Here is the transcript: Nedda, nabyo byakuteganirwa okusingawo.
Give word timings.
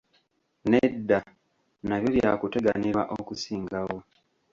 Nedda, 0.71 1.19
nabyo 1.87 2.07
byakuteganirwa 2.17 3.03
okusingawo. 3.17 3.97